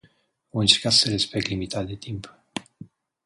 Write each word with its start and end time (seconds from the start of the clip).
Voi 0.51 0.61
încerca 0.61 0.89
să 0.89 1.09
respect 1.09 1.47
limita 1.47 1.83
de 1.83 1.95
timp. 1.95 2.35